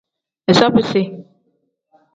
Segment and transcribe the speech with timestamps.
[0.51, 1.01] Iza bisi.